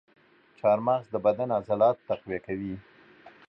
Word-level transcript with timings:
چارمغز 0.59 1.05
د 1.11 1.15
بدن 1.25 1.49
عضلات 1.59 1.97
تقویه 2.09 2.39
کوي. 2.45 2.75